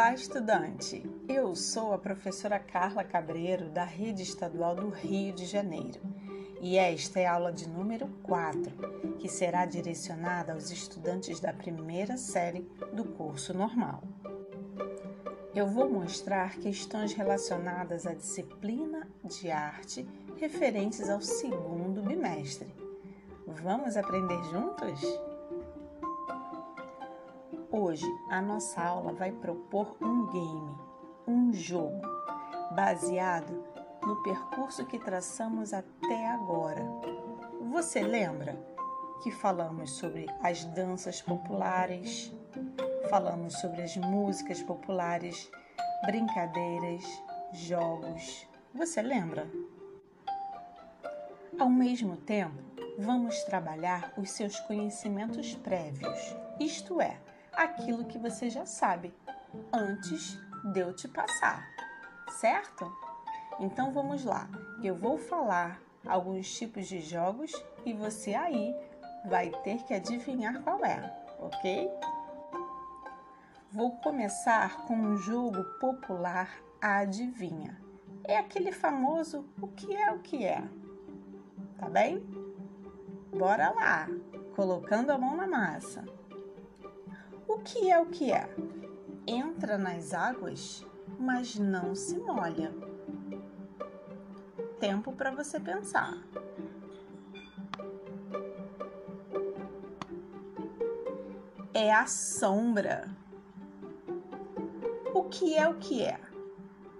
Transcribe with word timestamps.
Olá, 0.00 0.14
estudante! 0.14 1.04
Eu 1.28 1.54
sou 1.54 1.92
a 1.92 1.98
professora 1.98 2.58
Carla 2.58 3.04
Cabreiro, 3.04 3.68
da 3.68 3.84
Rede 3.84 4.22
Estadual 4.22 4.74
do 4.74 4.88
Rio 4.88 5.30
de 5.34 5.44
Janeiro, 5.44 6.00
e 6.58 6.78
esta 6.78 7.20
é 7.20 7.26
a 7.26 7.34
aula 7.34 7.52
de 7.52 7.68
número 7.68 8.08
4, 8.22 8.72
que 9.18 9.28
será 9.28 9.66
direcionada 9.66 10.54
aos 10.54 10.70
estudantes 10.70 11.38
da 11.38 11.52
primeira 11.52 12.16
série 12.16 12.66
do 12.94 13.04
curso 13.04 13.52
normal. 13.52 14.02
Eu 15.54 15.66
vou 15.66 15.86
mostrar 15.86 16.56
questões 16.56 17.12
relacionadas 17.12 18.06
à 18.06 18.14
disciplina 18.14 19.06
de 19.22 19.50
arte 19.50 20.08
referentes 20.38 21.10
ao 21.10 21.20
segundo 21.20 22.02
bimestre. 22.02 22.74
Vamos 23.46 23.98
aprender 23.98 24.42
juntos? 24.44 25.29
Hoje 27.72 28.04
a 28.28 28.42
nossa 28.42 28.82
aula 28.82 29.12
vai 29.12 29.30
propor 29.30 29.96
um 30.00 30.26
game, 30.26 30.78
um 31.24 31.52
jogo, 31.52 32.00
baseado 32.74 33.64
no 34.02 34.20
percurso 34.24 34.84
que 34.86 34.98
traçamos 34.98 35.72
até 35.72 36.26
agora. 36.30 36.82
Você 37.70 38.02
lembra 38.02 38.58
que 39.22 39.30
falamos 39.30 39.92
sobre 39.92 40.26
as 40.42 40.64
danças 40.64 41.22
populares, 41.22 42.34
falamos 43.08 43.54
sobre 43.60 43.82
as 43.82 43.96
músicas 43.96 44.60
populares, 44.60 45.48
brincadeiras, 46.06 47.04
jogos. 47.52 48.48
Você 48.74 49.00
lembra? 49.00 49.48
Ao 51.56 51.70
mesmo 51.70 52.16
tempo, 52.16 52.60
vamos 52.98 53.44
trabalhar 53.44 54.12
os 54.16 54.32
seus 54.32 54.58
conhecimentos 54.58 55.54
prévios, 55.54 56.36
isto 56.58 57.00
é, 57.00 57.16
aquilo 57.64 58.06
que 58.06 58.18
você 58.18 58.48
já 58.48 58.64
sabe 58.64 59.14
antes 59.72 60.38
de 60.72 60.80
eu 60.80 60.94
te 60.94 61.06
passar, 61.08 61.68
certo? 62.40 62.90
Então 63.58 63.92
vamos 63.92 64.24
lá. 64.24 64.48
Eu 64.82 64.94
vou 64.94 65.18
falar 65.18 65.80
alguns 66.06 66.52
tipos 66.54 66.86
de 66.86 67.00
jogos 67.00 67.52
e 67.84 67.92
você 67.92 68.34
aí 68.34 68.74
vai 69.26 69.50
ter 69.62 69.82
que 69.84 69.92
adivinhar 69.92 70.62
qual 70.62 70.84
é, 70.84 71.00
ok? 71.38 71.90
Vou 73.70 73.92
começar 73.98 74.86
com 74.86 74.94
um 74.94 75.16
jogo 75.18 75.62
popular 75.78 76.50
adivinha. 76.80 77.78
É 78.24 78.38
aquele 78.38 78.72
famoso 78.72 79.44
o 79.60 79.68
que 79.68 79.94
é 79.94 80.10
o 80.10 80.18
que 80.20 80.44
é. 80.44 80.62
Tá 81.78 81.88
bem? 81.88 82.24
Bora 83.30 83.70
lá, 83.70 84.08
colocando 84.56 85.10
a 85.10 85.18
mão 85.18 85.36
na 85.36 85.46
massa. 85.46 86.04
O 87.50 87.58
que 87.58 87.90
é 87.90 87.98
o 87.98 88.06
que 88.06 88.30
é? 88.30 88.48
Entra 89.26 89.76
nas 89.76 90.14
águas, 90.14 90.86
mas 91.18 91.56
não 91.56 91.96
se 91.96 92.16
molha. 92.16 92.72
Tempo 94.78 95.12
para 95.12 95.32
você 95.32 95.58
pensar. 95.58 96.16
É 101.74 101.92
a 101.92 102.06
sombra. 102.06 103.10
O 105.12 105.24
que 105.24 105.56
é 105.56 105.68
o 105.68 105.74
que 105.74 106.04
é? 106.04 106.20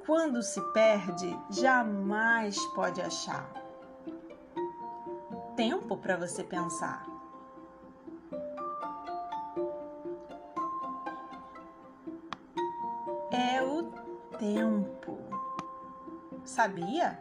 Quando 0.04 0.42
se 0.42 0.60
perde, 0.72 1.32
jamais 1.48 2.58
pode 2.74 3.00
achar. 3.00 3.48
Tempo 5.54 5.96
para 5.96 6.16
você 6.16 6.42
pensar. 6.42 7.19
É 13.40 13.62
o 13.62 13.84
tempo. 14.38 15.18
Sabia? 16.44 17.18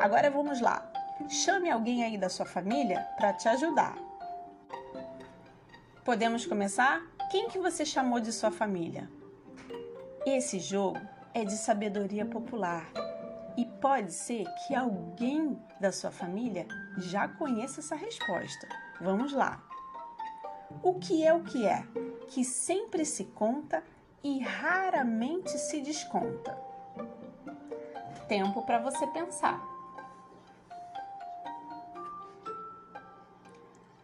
Agora 0.00 0.30
vamos 0.30 0.60
lá. 0.60 0.90
Chame 1.28 1.70
alguém 1.70 2.02
aí 2.02 2.18
da 2.18 2.28
sua 2.28 2.46
família 2.46 3.06
para 3.16 3.32
te 3.34 3.48
ajudar. 3.48 3.96
Podemos 6.04 6.46
começar? 6.46 7.02
Quem 7.30 7.48
que 7.48 7.58
você 7.58 7.84
chamou 7.84 8.18
de 8.18 8.32
sua 8.32 8.50
família? 8.50 9.08
Esse 10.26 10.58
jogo 10.58 11.00
é 11.34 11.44
de 11.44 11.56
sabedoria 11.56 12.24
popular 12.24 12.90
e 13.56 13.64
pode 13.64 14.12
ser 14.12 14.44
que 14.66 14.74
alguém 14.74 15.60
da 15.80 15.92
sua 15.92 16.10
família 16.10 16.66
já 16.96 17.28
conheça 17.28 17.80
essa 17.80 17.94
resposta. 17.94 18.68
Vamos 19.00 19.32
lá. 19.32 19.62
O 20.82 20.94
que 20.94 21.24
é 21.24 21.32
o 21.32 21.42
que 21.42 21.66
é? 21.66 21.84
Que 22.28 22.44
sempre 22.44 23.04
se 23.04 23.24
conta 23.24 23.82
e 24.22 24.40
raramente 24.40 25.56
se 25.58 25.80
desconta. 25.80 26.56
Tempo 28.28 28.62
para 28.62 28.78
você 28.78 29.06
pensar. 29.08 29.62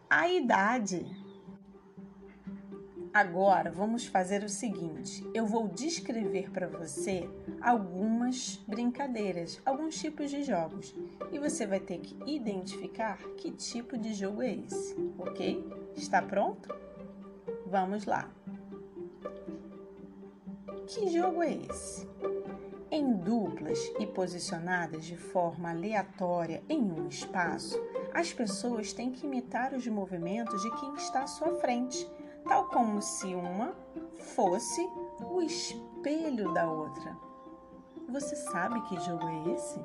A 0.09 0.27
idade. 0.27 1.05
Agora 3.13 3.71
vamos 3.71 4.05
fazer 4.05 4.43
o 4.43 4.49
seguinte: 4.49 5.25
eu 5.33 5.45
vou 5.45 5.67
descrever 5.67 6.51
para 6.51 6.67
você 6.67 7.29
algumas 7.61 8.57
brincadeiras, 8.67 9.61
alguns 9.65 9.97
tipos 9.97 10.29
de 10.29 10.43
jogos, 10.43 10.93
e 11.31 11.39
você 11.39 11.65
vai 11.65 11.79
ter 11.79 11.99
que 11.99 12.17
identificar 12.29 13.17
que 13.37 13.51
tipo 13.51 13.97
de 13.97 14.13
jogo 14.13 14.41
é 14.41 14.55
esse, 14.55 14.95
ok? 15.17 15.63
Está 15.95 16.21
pronto? 16.21 16.73
Vamos 17.77 18.05
lá. 18.05 18.29
Que 20.87 21.09
jogo 21.09 21.43
é 21.43 21.55
esse? 21.55 22.09
Em 22.89 23.17
duplas 23.17 23.77
e 23.99 24.07
posicionadas 24.07 25.03
de 25.03 25.17
forma 25.17 25.71
aleatória 25.71 26.63
em 26.69 26.81
um 26.81 27.09
espaço, 27.09 27.77
as 28.13 28.31
pessoas 28.31 28.93
têm 28.93 29.11
que 29.11 29.25
imitar 29.25 29.73
os 29.73 29.85
movimentos 29.87 30.61
de 30.61 30.71
quem 30.79 30.93
está 30.93 31.23
à 31.23 31.27
sua 31.27 31.53
frente 31.55 32.09
tal 32.47 32.69
como 32.69 33.01
se 33.01 33.35
uma 33.35 33.75
fosse 34.19 34.81
o 35.29 35.41
espelho 35.41 36.53
da 36.53 36.71
outra. 36.71 37.17
Você 38.07 38.37
sabe 38.37 38.79
que 38.83 38.97
jogo 39.01 39.27
é 39.27 39.53
esse? 39.53 39.79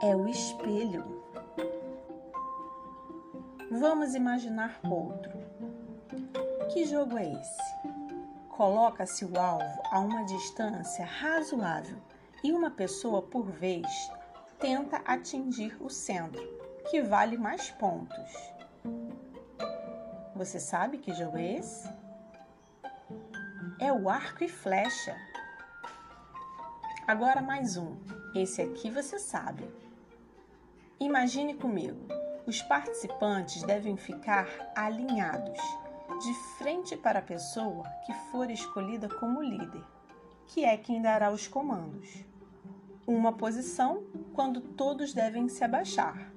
É 0.00 0.16
o 0.16 0.26
espelho. 0.26 1.27
Vamos 3.70 4.14
imaginar 4.14 4.80
outro. 4.82 5.30
Que 6.72 6.86
jogo 6.86 7.18
é 7.18 7.32
esse? 7.32 7.62
Coloca-se 8.48 9.26
o 9.26 9.38
alvo 9.38 9.82
a 9.90 10.00
uma 10.00 10.24
distância 10.24 11.04
razoável 11.04 11.98
e 12.42 12.50
uma 12.50 12.70
pessoa 12.70 13.20
por 13.20 13.44
vez 13.50 13.86
tenta 14.58 15.02
atingir 15.04 15.76
o 15.80 15.90
centro, 15.90 16.42
que 16.90 17.02
vale 17.02 17.36
mais 17.36 17.70
pontos. 17.72 18.32
Você 20.34 20.58
sabe 20.58 20.96
que 20.96 21.12
jogo 21.12 21.36
é 21.36 21.58
esse? 21.58 21.92
É 23.78 23.92
o 23.92 24.08
arco 24.08 24.44
e 24.44 24.48
flecha. 24.48 25.14
Agora 27.06 27.42
mais 27.42 27.76
um. 27.76 27.96
Esse 28.34 28.62
aqui 28.62 28.90
você 28.90 29.18
sabe. 29.18 29.68
Imagine 30.98 31.52
comigo. 31.52 32.27
Os 32.48 32.62
participantes 32.62 33.62
devem 33.62 33.94
ficar 33.98 34.48
alinhados, 34.74 35.60
de 36.18 36.32
frente 36.56 36.96
para 36.96 37.18
a 37.18 37.22
pessoa 37.22 37.84
que 38.06 38.14
for 38.32 38.50
escolhida 38.50 39.06
como 39.06 39.42
líder, 39.42 39.84
que 40.46 40.64
é 40.64 40.74
quem 40.78 41.02
dará 41.02 41.30
os 41.30 41.46
comandos. 41.46 42.24
Uma 43.06 43.34
posição 43.34 44.02
quando 44.32 44.62
todos 44.62 45.12
devem 45.12 45.46
se 45.46 45.62
abaixar, 45.62 46.32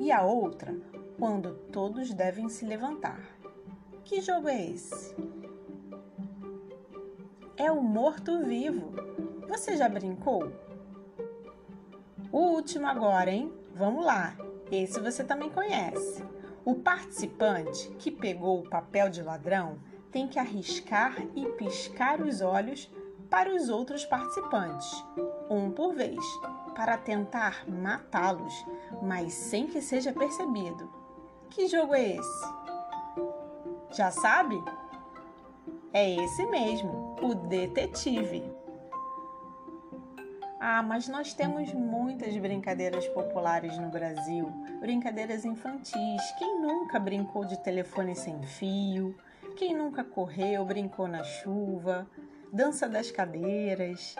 e 0.00 0.10
a 0.10 0.22
outra 0.22 0.74
quando 1.18 1.52
todos 1.70 2.14
devem 2.14 2.48
se 2.48 2.64
levantar. 2.64 3.20
Que 4.04 4.22
jogo 4.22 4.48
é 4.48 4.70
esse? 4.70 5.14
É 7.58 7.70
o 7.70 7.82
morto-vivo. 7.82 8.90
Você 9.50 9.76
já 9.76 9.86
brincou? 9.86 10.50
O 12.32 12.38
último 12.38 12.86
agora, 12.86 13.30
hein? 13.30 13.52
Vamos 13.74 14.02
lá. 14.02 14.34
Esse 14.72 14.98
você 14.98 15.22
também 15.22 15.50
conhece. 15.50 16.24
O 16.64 16.76
participante 16.76 17.90
que 17.98 18.10
pegou 18.10 18.60
o 18.60 18.70
papel 18.70 19.10
de 19.10 19.22
ladrão 19.22 19.78
tem 20.10 20.26
que 20.26 20.38
arriscar 20.38 21.14
e 21.36 21.44
piscar 21.50 22.22
os 22.22 22.40
olhos 22.40 22.90
para 23.28 23.54
os 23.54 23.68
outros 23.68 24.06
participantes, 24.06 25.04
um 25.50 25.70
por 25.70 25.94
vez, 25.94 26.18
para 26.74 26.96
tentar 26.96 27.68
matá-los, 27.68 28.64
mas 29.02 29.34
sem 29.34 29.66
que 29.66 29.82
seja 29.82 30.10
percebido. 30.10 30.90
Que 31.50 31.66
jogo 31.66 31.94
é 31.94 32.16
esse? 32.16 32.46
Já 33.90 34.10
sabe? 34.10 34.62
É 35.92 36.14
esse 36.24 36.46
mesmo, 36.46 37.16
o 37.20 37.34
detetive. 37.34 38.61
Ah, 40.64 40.80
mas 40.80 41.08
nós 41.08 41.34
temos 41.34 41.74
muitas 41.74 42.36
brincadeiras 42.36 43.08
populares 43.08 43.76
no 43.78 43.88
Brasil, 43.88 44.46
brincadeiras 44.78 45.44
infantis. 45.44 46.22
Quem 46.38 46.60
nunca 46.60 47.00
brincou 47.00 47.44
de 47.44 47.58
telefone 47.64 48.14
sem 48.14 48.40
fio, 48.44 49.12
Quem 49.56 49.76
nunca 49.76 50.04
correu, 50.04 50.64
brincou 50.64 51.08
na 51.08 51.24
chuva, 51.24 52.08
dança 52.52 52.88
das 52.88 53.10
cadeiras, 53.10 54.14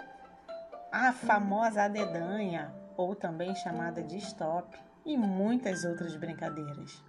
a 0.90 1.12
famosa 1.12 1.84
adedanha, 1.84 2.74
ou 2.96 3.14
também 3.14 3.54
chamada 3.54 4.02
de 4.02 4.16
stop, 4.18 4.76
e 5.06 5.16
muitas 5.16 5.84
outras 5.84 6.16
brincadeiras. 6.16 7.04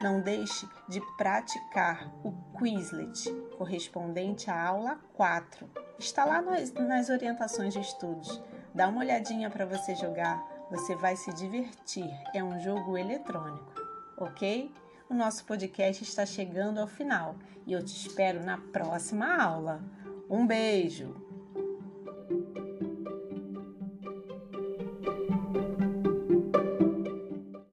Não 0.00 0.22
deixe 0.22 0.66
de 0.88 0.98
praticar 1.18 2.10
o 2.24 2.32
Quizlet, 2.56 3.30
correspondente 3.58 4.50
à 4.50 4.66
aula 4.66 4.98
4. 5.12 5.68
Está 5.98 6.24
lá 6.24 6.40
nas, 6.40 6.72
nas 6.72 7.10
orientações 7.10 7.74
de 7.74 7.80
estudos. 7.80 8.42
Dá 8.74 8.88
uma 8.88 9.00
olhadinha 9.00 9.50
para 9.50 9.66
você 9.66 9.94
jogar, 9.94 10.42
você 10.70 10.96
vai 10.96 11.16
se 11.16 11.30
divertir. 11.34 12.10
É 12.34 12.42
um 12.42 12.58
jogo 12.60 12.96
eletrônico, 12.96 13.74
ok? 14.16 14.72
O 15.10 15.12
nosso 15.12 15.44
podcast 15.44 16.02
está 16.02 16.24
chegando 16.24 16.80
ao 16.80 16.86
final 16.86 17.36
e 17.66 17.74
eu 17.74 17.84
te 17.84 17.94
espero 17.94 18.42
na 18.42 18.56
próxima 18.56 19.36
aula. 19.36 19.82
Um 20.30 20.46
beijo! 20.46 21.29